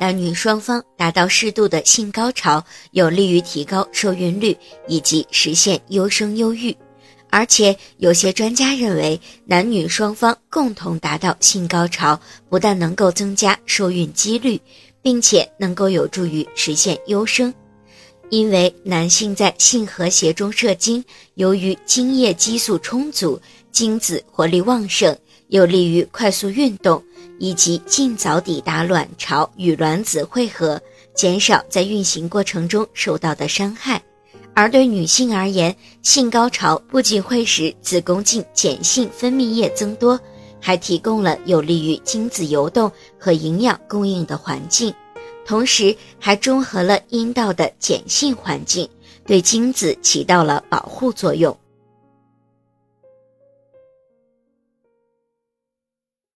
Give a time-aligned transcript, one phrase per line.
[0.00, 4.56] 男女双方达到适度的性高潮，有利于提高受孕率
[4.86, 6.76] 以及实现优生优育。
[7.30, 12.18] 而且有些专家认为，男女双方共同达到性高潮，
[12.48, 14.58] 不但能够增加受孕几率，
[15.02, 17.52] 并且能够有助于实现优生。
[18.30, 21.04] 因为男性在性和谐中射精，
[21.34, 23.40] 由于精液激素充足，
[23.72, 25.14] 精子活力旺盛，
[25.48, 27.02] 有利于快速运动
[27.38, 30.80] 以及尽早抵达卵巢与卵子汇合，
[31.14, 34.02] 减少在运行过程中受到的伤害。
[34.54, 40.18] 而对女性而言，性高潮不仅会使子宫颈碱性分泌液增多，
[40.60, 44.92] 还提供了有利于精子游动和营养供应的环境。
[45.46, 48.86] 同时，还中和了阴道的碱性环境，
[49.24, 51.56] 对精子起到了保护作用。